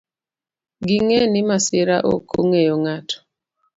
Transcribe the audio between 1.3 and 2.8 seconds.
ni masira ok ong'eyo